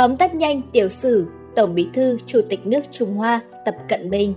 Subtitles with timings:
[0.00, 1.26] Tóm tắt nhanh tiểu sử
[1.56, 4.34] Tổng Bí thư Chủ tịch nước Trung Hoa Tập Cận Bình.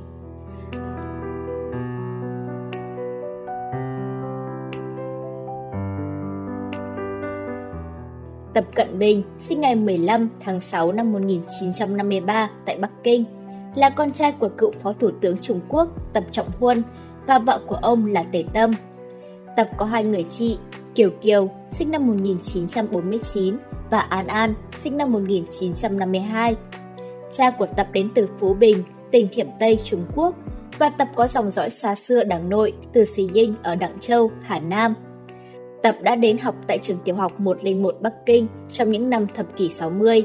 [8.54, 13.26] Tập Cận Bình sinh ngày 15 tháng 6 năm 1953 tại Bắc Kinh,
[13.76, 16.84] là con trai của cựu Phó Thủ tướng Trung Quốc Tập Trọng Huân
[17.28, 18.72] và vợ của ông là Tề Tâm.
[19.58, 20.58] Tập có hai người chị,
[20.96, 23.58] Kiều Kiều sinh năm 1949
[23.90, 24.54] và An An
[24.84, 26.56] sinh năm 1952.
[27.32, 30.36] Cha của Tập đến từ Phú Bình, tỉnh Thiểm Tây, Trung Quốc
[30.80, 34.32] và Tập có dòng dõi xa xưa đảng nội từ Xí Dinh ở Đặng Châu,
[34.42, 34.94] Hà Nam.
[35.84, 39.58] Tập đã đến học tại trường tiểu học 101 Bắc Kinh trong những năm thập
[39.58, 40.24] kỷ 60.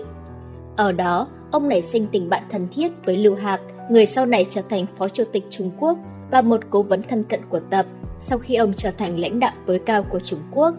[0.77, 3.61] Ở đó, ông nảy sinh tình bạn thân thiết với Lưu Hạc,
[3.91, 5.99] người sau này trở thành Phó Chủ tịch Trung Quốc
[6.31, 7.87] và một cố vấn thân cận của Tập
[8.21, 10.75] sau khi ông trở thành lãnh đạo tối cao của Trung Quốc.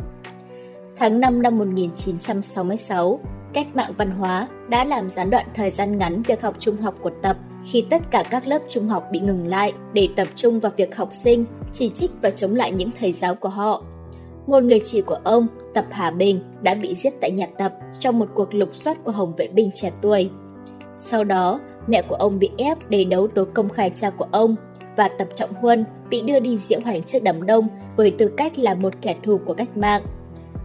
[0.98, 3.20] Tháng 5 năm 1966,
[3.54, 6.96] cách mạng văn hóa đã làm gián đoạn thời gian ngắn việc học trung học
[7.02, 7.38] của Tập
[7.72, 10.96] khi tất cả các lớp trung học bị ngừng lại để tập trung vào việc
[10.96, 13.84] học sinh, chỉ trích và chống lại những thầy giáo của họ.
[14.48, 18.20] Một người chị của ông, Tập Hà Bình, đã bị giết tại nhà Tập trong
[18.20, 20.30] một cuộc lục soát của Hồng vệ binh trẻ tuổi.
[20.98, 24.56] Sau đó, mẹ của ông bị ép để đấu tố công khai cha của ông
[25.00, 28.60] và Tập Trọng Huân bị đưa đi diễu hành trước đám đông với tư cách
[28.60, 30.02] là một kẻ thù của cách mạng.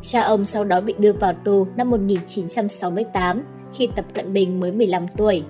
[0.03, 3.43] Cha ông sau đó bị đưa vào tù năm 1968
[3.75, 5.43] khi Tập Cận Bình mới 15 tuổi.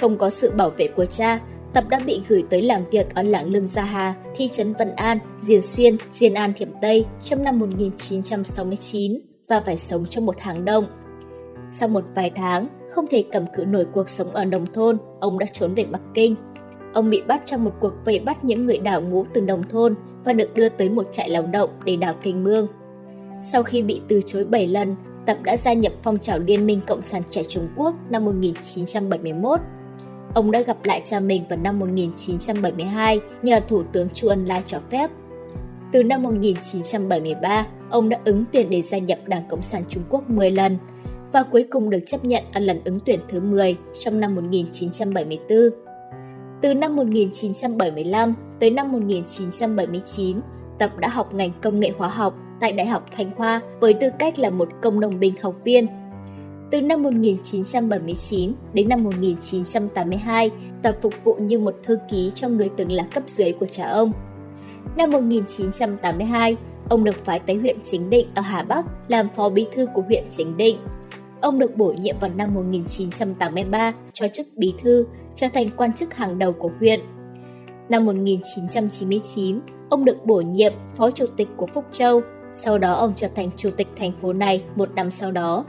[0.00, 1.40] Không có sự bảo vệ của cha,
[1.74, 4.96] Tập đã bị gửi tới làm việc ở làng Lương Gia Hà, thị trấn Vân
[4.96, 10.36] An, Diền Xuyên, Diền An Thiểm Tây trong năm 1969 và phải sống trong một
[10.38, 10.86] hang động.
[11.70, 15.38] Sau một vài tháng, không thể cầm cự nổi cuộc sống ở nông thôn, ông
[15.38, 16.34] đã trốn về Bắc Kinh.
[16.92, 19.94] Ông bị bắt trong một cuộc vây bắt những người đảo ngũ từ nông thôn
[20.24, 22.66] và được đưa tới một trại lao động để đào kinh mương.
[23.52, 24.96] Sau khi bị từ chối 7 lần,
[25.28, 29.60] Tập đã gia nhập phong trào Liên minh Cộng sản trẻ Trung Quốc năm 1971.
[30.34, 34.62] Ông đã gặp lại cha mình vào năm 1972 nhờ Thủ tướng Chu Ân Lai
[34.66, 35.10] cho phép.
[35.92, 40.30] Từ năm 1973, ông đã ứng tuyển để gia nhập Đảng Cộng sản Trung Quốc
[40.30, 40.78] 10 lần
[41.32, 45.87] và cuối cùng được chấp nhận ở lần ứng tuyển thứ 10 trong năm 1974.
[46.60, 50.40] Từ năm 1975 tới năm 1979,
[50.78, 54.08] Tập đã học ngành công nghệ hóa học tại Đại học Thanh Hoa với tư
[54.18, 55.86] cách là một công nông binh học viên.
[56.70, 60.50] Từ năm 1979 đến năm 1982,
[60.82, 63.88] Tập phục vụ như một thư ký cho người từng là cấp dưới của cha
[63.88, 64.12] ông.
[64.96, 66.56] Năm 1982,
[66.88, 70.02] ông được phái tới huyện Chính Định ở Hà Bắc làm phó bí thư của
[70.02, 70.76] huyện Chính Định.
[71.40, 75.06] Ông được bổ nhiệm vào năm 1983 cho chức bí thư,
[75.38, 77.00] trở thành quan chức hàng đầu của huyện.
[77.88, 82.20] Năm 1999, ông được bổ nhiệm phó chủ tịch của Phúc Châu,
[82.54, 85.64] sau đó ông trở thành chủ tịch thành phố này một năm sau đó.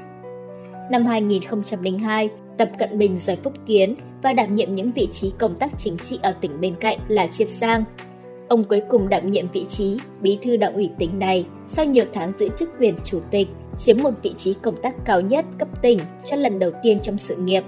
[0.91, 5.56] Năm 2002, Tập Cận Bình rời Phúc Kiến và đảm nhiệm những vị trí công
[5.56, 7.84] tác chính trị ở tỉnh bên cạnh là Chiết Giang.
[8.47, 12.06] Ông cuối cùng đảm nhiệm vị trí bí thư đảng ủy tỉnh này sau nhiều
[12.13, 13.47] tháng giữ chức quyền chủ tịch,
[13.78, 17.18] chiếm một vị trí công tác cao nhất cấp tỉnh cho lần đầu tiên trong
[17.18, 17.63] sự nghiệp.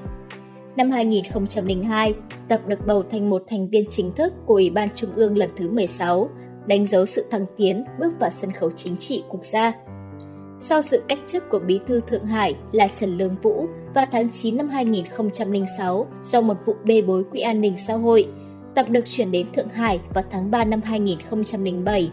[0.76, 2.14] Năm 2002,
[2.48, 5.50] Tập được bầu thành một thành viên chính thức của Ủy ban Trung ương lần
[5.58, 6.30] thứ 16,
[6.68, 9.74] đánh dấu sự thăng tiến bước vào sân khấu chính trị quốc gia.
[10.62, 14.30] Sau sự cách chức của Bí thư Thượng Hải là Trần Lương Vũ vào tháng
[14.32, 18.28] 9 năm 2006 do một vụ bê bối quỹ an ninh xã hội,
[18.76, 22.12] Tập được chuyển đến Thượng Hải vào tháng 3 năm 2007.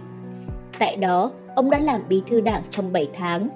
[0.79, 3.49] Tại đó, ông đã làm bí thư đảng trong 7 tháng.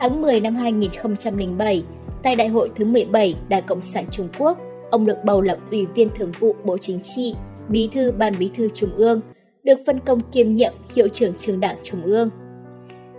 [0.00, 1.84] Tháng 10 năm 2007,
[2.22, 4.58] tại Đại hội thứ 17 Đảng Cộng sản Trung Quốc,
[4.90, 7.34] ông được bầu làm Ủy viên Thường vụ Bộ Chính trị,
[7.68, 9.20] Bí thư Ban Bí thư Trung ương,
[9.64, 12.30] được phân công kiêm nhiệm Hiệu trưởng Trường Đảng Trung ương.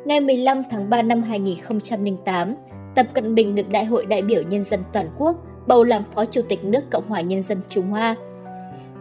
[0.05, 2.55] Ngày 15 tháng 3 năm 2008,
[2.95, 5.35] Tập Cận Bình được Đại hội đại biểu Nhân dân Toàn quốc
[5.67, 8.16] bầu làm Phó Chủ tịch nước Cộng hòa Nhân dân Trung Hoa.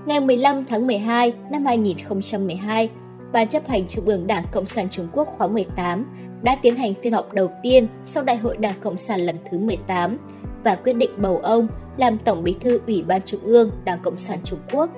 [0.07, 2.91] Ngày 15 tháng 12 năm 2012,
[3.33, 6.07] Ban chấp hành Trung ương Đảng Cộng sản Trung Quốc khóa 18
[6.43, 9.59] đã tiến hành phiên họp đầu tiên sau Đại hội Đảng Cộng sản lần thứ
[9.59, 10.19] 18
[10.65, 14.19] và quyết định bầu ông làm Tổng bí thư Ủy ban Trung ương Đảng Cộng
[14.19, 14.91] sản Trung Quốc,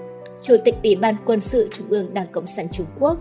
[0.42, 3.18] Chủ tịch Ủy ban Quân sự Trung ương Đảng Cộng sản Trung Quốc.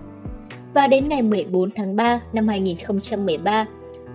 [0.73, 3.65] Và đến ngày 14 tháng 3 năm 2013,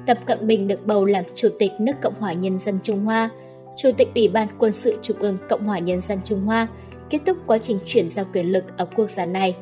[0.07, 3.31] Tập Cận Bình được bầu làm Chủ tịch nước Cộng hòa Nhân dân Trung Hoa,
[3.77, 6.69] Chủ tịch Ủy ban Quân sự Trung ương Cộng hòa Nhân dân Trung Hoa,
[7.11, 9.57] kết thúc quá trình chuyển giao quyền lực ở quốc gia này.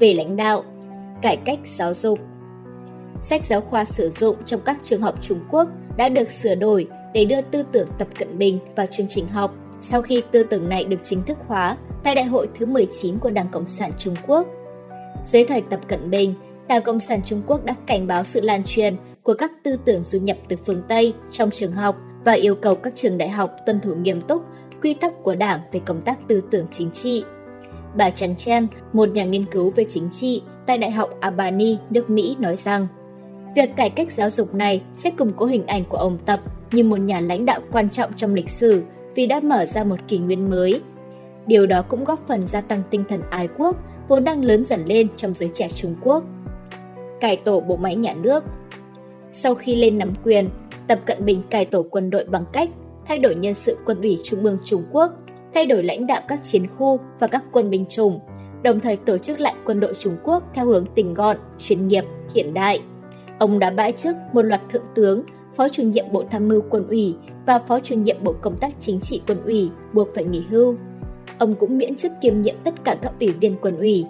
[0.00, 0.64] Về lãnh đạo,
[1.22, 2.18] cải cách giáo dục
[3.22, 6.86] Sách giáo khoa sử dụng trong các trường học Trung Quốc đã được sửa đổi
[7.14, 10.68] để đưa tư tưởng Tập Cận Bình vào chương trình học sau khi tư tưởng
[10.68, 14.14] này được chính thức hóa tại Đại hội thứ 19 của Đảng Cộng sản Trung
[14.26, 14.46] Quốc.
[15.26, 16.34] Dưới thời Tập Cận Bình,
[16.68, 20.02] Đảng Cộng sản Trung Quốc đã cảnh báo sự lan truyền của các tư tưởng
[20.02, 23.50] du nhập từ phương Tây trong trường học và yêu cầu các trường đại học
[23.66, 24.42] tuân thủ nghiêm túc
[24.82, 27.24] quy tắc của Đảng về công tác tư tưởng chính trị.
[27.96, 32.10] Bà Chan Chen, một nhà nghiên cứu về chính trị tại Đại học Albany, nước
[32.10, 32.86] Mỹ nói rằng,
[33.58, 36.40] việc cải cách giáo dục này sẽ củng cố hình ảnh của ông Tập
[36.72, 38.82] như một nhà lãnh đạo quan trọng trong lịch sử
[39.14, 40.80] vì đã mở ra một kỷ nguyên mới.
[41.46, 43.76] Điều đó cũng góp phần gia tăng tinh thần ái quốc
[44.08, 46.24] vốn đang lớn dần lên trong giới trẻ Trung Quốc.
[47.20, 48.44] Cải tổ bộ máy nhà nước
[49.32, 50.48] Sau khi lên nắm quyền,
[50.86, 52.68] Tập Cận Bình cải tổ quân đội bằng cách
[53.06, 55.12] thay đổi nhân sự quân ủy Trung ương Trung Quốc,
[55.54, 58.20] thay đổi lãnh đạo các chiến khu và các quân binh chủng,
[58.62, 62.04] đồng thời tổ chức lại quân đội Trung Quốc theo hướng tình gọn, chuyên nghiệp,
[62.34, 62.80] hiện đại.
[63.38, 65.22] Ông đã bãi chức một loạt thượng tướng,
[65.56, 67.14] phó chủ nhiệm Bộ Tham mưu Quân ủy
[67.46, 70.74] và phó chủ nhiệm Bộ Công tác Chính trị Quân ủy buộc phải nghỉ hưu.
[71.38, 74.04] Ông cũng miễn chức kiêm nhiệm tất cả các ủy viên quân ủy.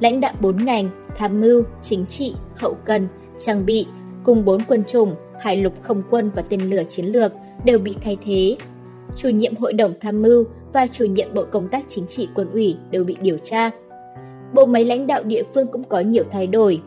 [0.00, 3.08] Lãnh đạo bốn ngành, tham mưu, chính trị, hậu cần,
[3.38, 3.86] trang bị,
[4.24, 7.32] cùng bốn quân chủng, hải lục không quân và tên lửa chiến lược
[7.64, 8.56] đều bị thay thế.
[9.16, 12.50] Chủ nhiệm Hội đồng Tham mưu và chủ nhiệm Bộ Công tác Chính trị Quân
[12.52, 13.70] ủy đều bị điều tra.
[14.54, 16.80] Bộ máy lãnh đạo địa phương cũng có nhiều thay đổi.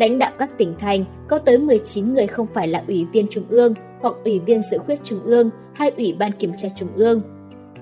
[0.00, 3.44] Lãnh đạo các tỉnh thành có tới 19 người không phải là ủy viên trung
[3.48, 7.22] ương hoặc ủy viên dự khuyết trung ương hay ủy ban kiểm tra trung ương.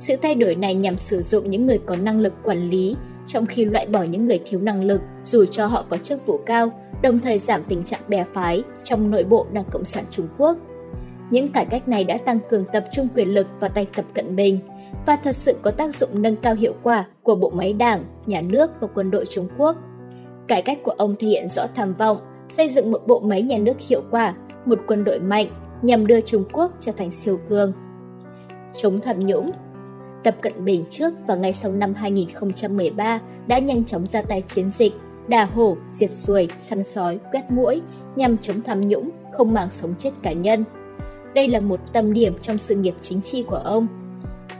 [0.01, 3.47] Sự thay đổi này nhằm sử dụng những người có năng lực quản lý, trong
[3.47, 6.73] khi loại bỏ những người thiếu năng lực dù cho họ có chức vụ cao,
[7.03, 10.57] đồng thời giảm tình trạng bè phái trong nội bộ Đảng Cộng sản Trung Quốc.
[11.31, 14.37] Những cải cách này đã tăng cường tập trung quyền lực vào tay Tập Cận
[14.37, 14.59] Bình
[15.07, 18.41] và thật sự có tác dụng nâng cao hiệu quả của bộ máy đảng, nhà
[18.41, 19.77] nước và quân đội Trung Quốc.
[20.49, 22.19] Cải cách của ông thể hiện rõ tham vọng
[22.57, 24.35] xây dựng một bộ máy nhà nước hiệu quả,
[24.65, 25.47] một quân đội mạnh
[25.83, 27.73] nhằm đưa Trung Quốc trở thành siêu cường.
[28.77, 29.51] Chống tham nhũng
[30.25, 34.71] Tập Cận Bình trước và ngay sau năm 2013 đã nhanh chóng ra tay chiến
[34.71, 34.93] dịch
[35.29, 37.83] đà hổ, diệt ruồi, săn sói, quét mũi
[38.17, 40.65] nhằm chống tham nhũng, không màng sống chết cá nhân.
[41.35, 43.87] Đây là một tâm điểm trong sự nghiệp chính trị của ông.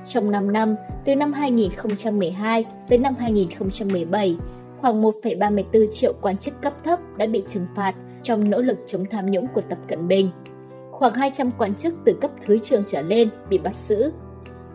[0.09, 4.37] Trong 5 năm, từ năm 2012 tới năm 2017,
[4.81, 9.05] khoảng 1,34 triệu quan chức cấp thấp đã bị trừng phạt trong nỗ lực chống
[9.11, 10.31] tham nhũng của Tập Cận Bình.
[10.91, 14.13] Khoảng 200 quan chức từ cấp thứ trưởng trở lên bị bắt giữ.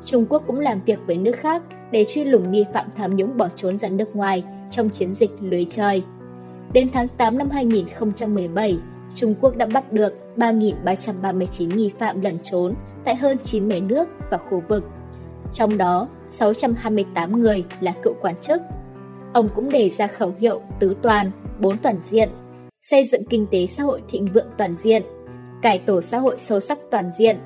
[0.06, 1.62] Trung Quốc cũng làm việc với nước khác
[1.92, 5.32] để truy lùng nghi phạm tham nhũng bỏ trốn ra nước ngoài trong chiến dịch
[5.40, 6.04] lưới trời.
[6.74, 8.78] Đến tháng 8 năm 2017,
[9.16, 12.74] Trung Quốc đã bắt được 3.339 nghi phạm lẩn trốn
[13.06, 14.84] tại hơn 90 nước và khu vực.
[15.54, 18.62] Trong đó, 628 người là cựu quan chức.
[19.34, 22.30] Ông cũng đề ra khẩu hiệu tứ toàn, bốn toàn diện,
[22.82, 25.04] xây dựng kinh tế xã hội thịnh vượng toàn diện,
[25.62, 27.38] cải tổ xã hội sâu sắc toàn diện,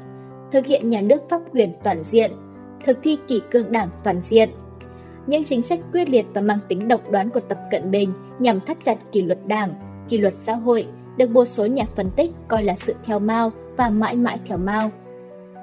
[0.52, 2.32] thực hiện nhà nước pháp quyền toàn diện,
[2.86, 4.50] thực thi kỷ cương đảng toàn diện.
[5.28, 8.60] Những chính sách quyết liệt và mang tính độc đoán của Tập Cận Bình nhằm
[8.60, 9.74] thắt chặt kỷ luật đảng,
[10.10, 10.86] kỷ luật xã hội
[11.18, 14.58] được một số nhà phân tích coi là sự theo Mao và mãi mãi theo
[14.58, 14.92] Mao.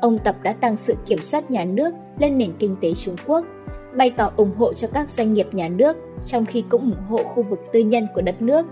[0.00, 3.44] Ông Tập đã tăng sự kiểm soát nhà nước lên nền kinh tế Trung Quốc,
[3.96, 7.18] bày tỏ ủng hộ cho các doanh nghiệp nhà nước, trong khi cũng ủng hộ
[7.24, 8.66] khu vực tư nhân của đất nước.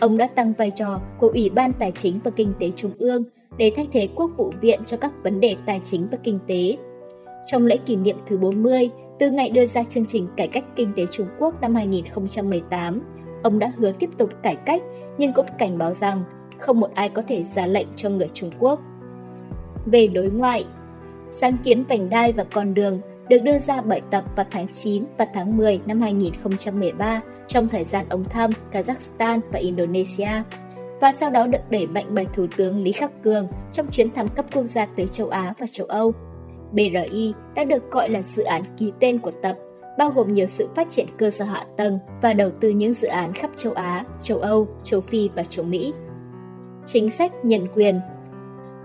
[0.00, 3.24] Ông đã tăng vai trò của Ủy ban Tài chính và Kinh tế Trung ương
[3.58, 6.76] để thay thế Quốc vụ viện cho các vấn đề tài chính và kinh tế.
[7.46, 8.90] Trong lễ kỷ niệm thứ 40,
[9.20, 13.00] từ ngày đưa ra chương trình cải cách kinh tế Trung Quốc năm 2018,
[13.42, 14.82] ông đã hứa tiếp tục cải cách
[15.18, 16.24] nhưng cũng cảnh báo rằng
[16.58, 18.80] không một ai có thể ra lệnh cho người Trung Quốc.
[19.86, 20.64] Về đối ngoại,
[21.30, 25.04] sáng kiến vành đai và con đường được đưa ra bởi tập vào tháng 9
[25.18, 30.42] và tháng 10 năm 2013 trong thời gian ông thăm Kazakhstan và Indonesia,
[31.00, 34.28] và sau đó được đẩy mạnh bởi Thủ tướng Lý Khắc Cường trong chuyến thăm
[34.28, 36.12] cấp quốc gia tới châu Á và châu Âu.
[36.72, 39.56] BRI đã được gọi là dự án ký tên của tập,
[39.98, 43.08] bao gồm nhiều sự phát triển cơ sở hạ tầng và đầu tư những dự
[43.08, 45.92] án khắp châu Á, châu Âu, châu Phi và châu Mỹ.
[46.86, 48.00] Chính sách nhân quyền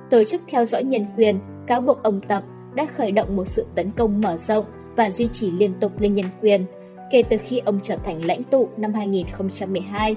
[0.10, 2.44] Tổ chức theo dõi nhân quyền cáo buộc ông Tập
[2.78, 4.66] đã khởi động một sự tấn công mở rộng
[4.96, 6.66] và duy trì liên tục lên nhân quyền
[7.12, 10.16] kể từ khi ông trở thành lãnh tụ năm 2012.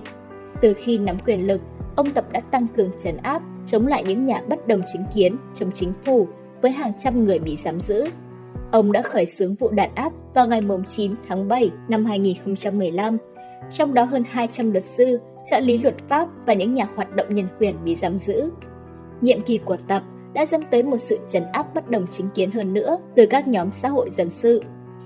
[0.63, 1.61] Từ khi nắm quyền lực,
[1.97, 5.37] ông Tập đã tăng cường trấn áp chống lại những nhà bất đồng chính kiến
[5.55, 6.29] trong chính phủ
[6.63, 8.05] với hàng trăm người bị giam giữ.
[8.71, 13.19] Ông đã khởi xướng vụ đàn áp vào ngày 9 tháng 7 năm 2015,
[13.71, 17.35] trong đó hơn 200 luật sư, trợ lý luật pháp và những nhà hoạt động
[17.35, 18.51] nhân quyền bị giam giữ.
[19.21, 20.03] Nhiệm kỳ của Tập
[20.33, 23.49] đã dẫn tới một sự trấn áp bất đồng chính kiến hơn nữa từ các
[23.49, 24.61] nhóm xã hội dân sự.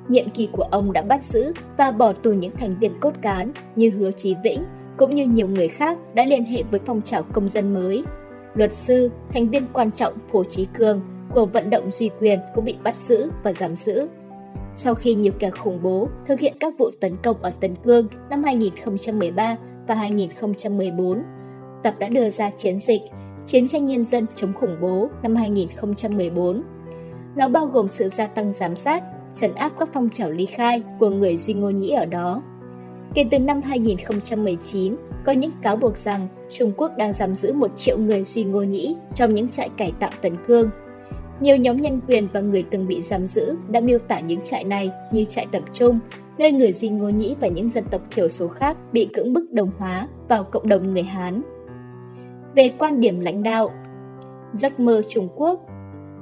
[0.08, 3.52] Nhiệm kỳ của ông đã bắt giữ và bỏ tù những thành viên cốt cán
[3.76, 4.64] như Hứa Chí Vĩnh,
[4.96, 8.04] cũng như nhiều người khác đã liên hệ với phong trào công dân mới.
[8.54, 11.00] Luật sư, thành viên quan trọng Phổ Chí Cương
[11.34, 14.08] của vận động duy quyền cũng bị bắt giữ và giam giữ.
[14.74, 18.08] Sau khi nhiều kẻ khủng bố thực hiện các vụ tấn công ở Tân Cương
[18.30, 19.56] năm 2013
[19.88, 21.22] và 2014,
[21.82, 23.00] Tập đã đưa ra chiến dịch
[23.46, 26.62] Chiến tranh nhân dân chống khủng bố năm 2014.
[27.36, 29.02] Nó bao gồm sự gia tăng giám sát,
[29.40, 32.42] trấn áp các phong trào ly khai của người Duy Ngô Nhĩ ở đó.
[33.14, 34.96] Kể từ năm 2019,
[35.26, 38.62] có những cáo buộc rằng Trung Quốc đang giam giữ một triệu người Duy Ngô
[38.62, 40.70] Nhĩ trong những trại cải tạo tấn cương.
[41.40, 44.64] Nhiều nhóm nhân quyền và người từng bị giam giữ đã miêu tả những trại
[44.64, 45.98] này như trại tập trung,
[46.38, 49.52] nơi người Duy Ngô Nhĩ và những dân tộc thiểu số khác bị cưỡng bức
[49.52, 51.42] đồng hóa vào cộng đồng người Hán.
[52.54, 53.70] Về quan điểm lãnh đạo
[54.52, 55.60] Giấc mơ Trung Quốc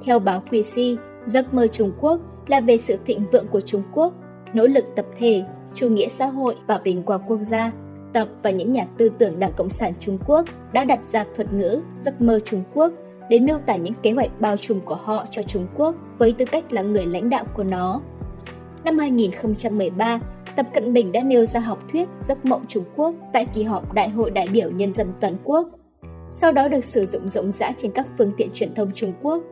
[0.05, 3.83] Theo báo Quy Si, giấc mơ Trung Quốc là về sự thịnh vượng của Trung
[3.93, 4.13] Quốc,
[4.53, 5.43] nỗ lực tập thể,
[5.75, 7.71] chủ nghĩa xã hội và bình quang quốc gia.
[8.13, 11.53] Tập và những nhà tư tưởng Đảng Cộng sản Trung Quốc đã đặt ra thuật
[11.53, 12.91] ngữ giấc mơ Trung Quốc
[13.29, 16.45] để miêu tả những kế hoạch bao trùm của họ cho Trung Quốc với tư
[16.51, 18.01] cách là người lãnh đạo của nó.
[18.83, 20.19] Năm 2013,
[20.55, 23.93] Tập Cận Bình đã nêu ra học thuyết giấc mộng Trung Quốc tại kỳ họp
[23.93, 25.67] Đại hội đại biểu Nhân dân toàn quốc.
[26.35, 29.43] Sau đó được sử dụng rộng rãi trên các phương tiện truyền thông Trung Quốc.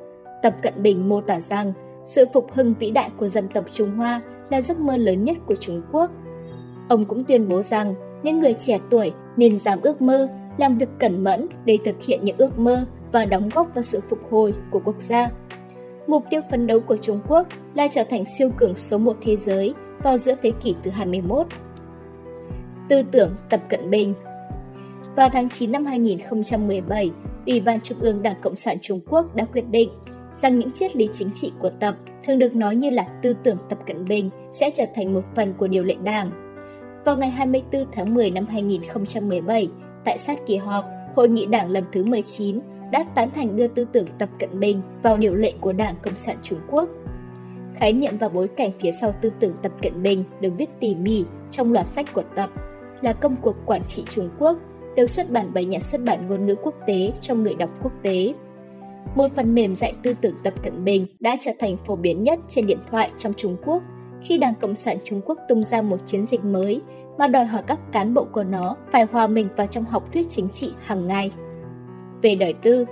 [0.44, 1.74] Tập Cận Bình mô tả rằng
[2.06, 5.38] sự phục hưng vĩ đại của dân tộc Trung Hoa là giấc mơ lớn nhất
[5.46, 6.12] của Trung Quốc.
[6.90, 10.90] Ông cũng tuyên bố rằng những người trẻ tuổi nên dám ước mơ, làm việc
[11.00, 14.54] cẩn mẫn để thực hiện những ước mơ và đóng góp vào sự phục hồi
[14.72, 15.30] của quốc gia.
[16.08, 19.36] Mục tiêu phấn đấu của Trung Quốc là trở thành siêu cường số một thế
[19.36, 19.74] giới
[20.04, 21.48] vào giữa thế kỷ thứ 21.
[22.90, 24.14] Tư tưởng Tập Cận Bình
[25.16, 27.12] vào tháng 9 năm 2017,
[27.46, 29.90] Ủy ban Trung ương Đảng Cộng sản Trung Quốc đã quyết định
[30.36, 31.96] rằng những triết lý chính trị của Tập
[32.28, 35.54] thường được nói như là tư tưởng Tập Cận Bình sẽ trở thành một phần
[35.58, 36.32] của điều lệ đảng.
[37.06, 39.70] Vào ngày 24 tháng 10 năm 2017,
[40.06, 42.60] tại sát kỳ họp, Hội nghị đảng lần thứ 19
[42.92, 46.16] đã tán thành đưa tư tưởng Tập Cận Bình vào điều lệ của Đảng Cộng
[46.16, 46.90] sản Trung Quốc.
[47.80, 50.96] Khái niệm và bối cảnh phía sau tư tưởng Tập Cận Bình được viết tỉ
[50.96, 52.50] mỉ trong loạt sách của Tập
[53.02, 54.58] là Công cuộc Quản trị Trung Quốc,
[54.96, 57.92] được xuất bản bởi nhà xuất bản ngôn ngữ quốc tế cho người đọc quốc
[58.04, 58.34] tế.
[59.16, 62.40] Một phần mềm dạy tư tưởng Tập Cận Bình đã trở thành phổ biến nhất
[62.50, 63.84] trên điện thoại trong Trung Quốc
[64.22, 66.82] khi Đảng Cộng sản Trung Quốc tung ra một chiến dịch mới
[67.18, 70.30] mà đòi hỏi các cán bộ của nó phải hòa mình vào trong học thuyết
[70.30, 71.32] chính trị hàng ngày.
[72.22, 72.86] Về đời tư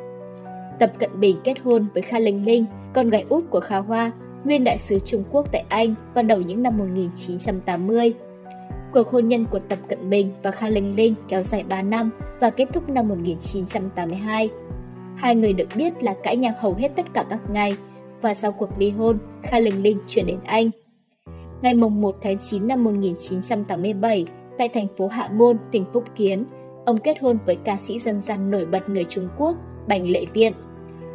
[0.79, 4.12] Tập Cận Bình kết hôn với Kha Linh Linh, con gái út của Kha Hoa,
[4.44, 8.13] nguyên đại sứ Trung Quốc tại Anh vào đầu những năm 1980.
[8.93, 12.10] Cuộc hôn nhân của Tập Cận Bình và Kha Linh Linh kéo dài 3 năm
[12.39, 14.50] và kết thúc năm 1982.
[15.15, 17.74] Hai người được biết là cãi nhau hầu hết tất cả các ngày
[18.22, 20.69] và sau cuộc ly hôn, Kha Linh Linh chuyển đến Anh.
[21.62, 24.25] Ngày 1 tháng 9 năm 1987,
[24.58, 26.46] tại thành phố Hạ Môn, tỉnh Phúc Kiến,
[26.86, 29.55] ông kết hôn với ca sĩ dân gian nổi bật người Trung Quốc,
[29.88, 30.53] Bành Lệ Viện.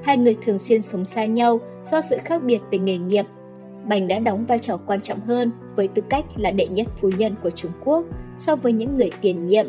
[0.03, 3.25] Hai người thường xuyên sống xa nhau do sự khác biệt về nghề nghiệp.
[3.89, 7.11] Bành đã đóng vai trò quan trọng hơn với tư cách là đệ nhất phu
[7.19, 8.07] nhân của Trung Quốc
[8.39, 9.67] so với những người tiền nhiệm.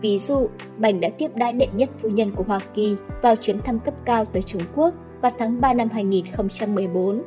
[0.00, 0.48] Ví dụ,
[0.78, 3.94] Bành đã tiếp đãi đệ nhất phu nhân của Hoa Kỳ vào chuyến thăm cấp
[4.04, 7.22] cao tới Trung Quốc vào tháng 3 năm 2014.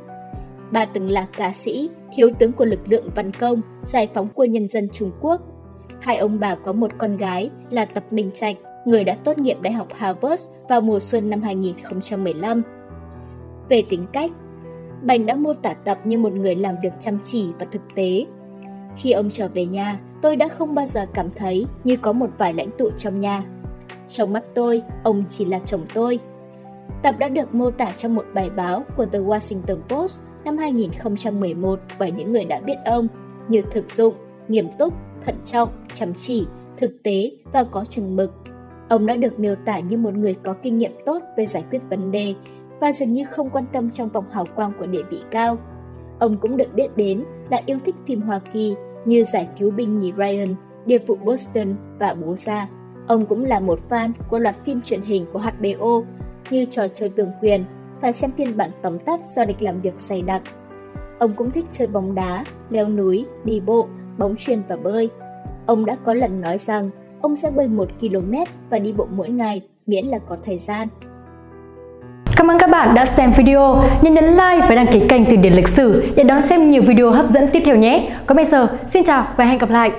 [0.72, 4.52] Bà từng là ca sĩ, thiếu tướng của lực lượng văn công, giải phóng quân
[4.52, 5.40] nhân dân Trung Quốc.
[6.00, 9.56] Hai ông bà có một con gái là Tập Minh Trạch, người đã tốt nghiệp
[9.62, 12.62] Đại học Harvard vào mùa xuân năm 2015.
[13.68, 14.30] Về tính cách,
[15.02, 18.26] Bành đã mô tả Tập như một người làm việc chăm chỉ và thực tế.
[18.96, 22.30] Khi ông trở về nhà, tôi đã không bao giờ cảm thấy như có một
[22.38, 23.44] vài lãnh tụ trong nhà.
[24.08, 26.18] Trong mắt tôi, ông chỉ là chồng tôi.
[27.02, 31.80] Tập đã được mô tả trong một bài báo của The Washington Post năm 2011
[31.98, 33.08] bởi những người đã biết ông
[33.48, 34.14] như thực dụng,
[34.48, 34.94] nghiêm túc,
[35.26, 38.32] thận trọng, chăm chỉ, thực tế và có chừng mực.
[38.88, 41.80] Ông đã được miêu tả như một người có kinh nghiệm tốt về giải quyết
[41.90, 42.34] vấn đề
[42.80, 45.58] và dường như không quan tâm trong vòng hào quang của địa vị cao.
[46.18, 50.00] Ông cũng được biết đến là yêu thích phim Hoa Kỳ như Giải cứu binh
[50.00, 50.48] nhì Ryan,
[50.86, 52.68] Điệp vụ Boston và Bố Gia.
[53.06, 56.02] Ông cũng là một fan của loạt phim truyền hình của HBO
[56.50, 57.64] như Trò chơi vương quyền
[58.00, 60.42] và xem phiên bản tóm tắt do địch làm việc dày đặc.
[61.18, 65.10] Ông cũng thích chơi bóng đá, leo núi, đi bộ, bóng chuyền và bơi.
[65.66, 66.90] Ông đã có lần nói rằng
[67.20, 68.34] ông sẽ bơi 1 km
[68.70, 70.88] và đi bộ mỗi ngày, miễn là có thời gian.
[72.36, 73.84] Cảm ơn các bạn đã xem video.
[74.02, 76.82] Nhớ nhấn like và đăng ký kênh Từ điển lịch sử để đón xem nhiều
[76.82, 78.08] video hấp dẫn tiếp theo nhé.
[78.26, 79.90] Còn bây giờ, xin chào và hẹn gặp lại.